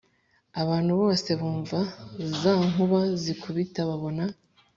Abantu 0.61 0.91
bose 1.01 1.29
bumva 1.39 1.79
za 2.41 2.53
nkuba 2.69 2.99
zikubita 3.23 3.79
babona 3.89 4.23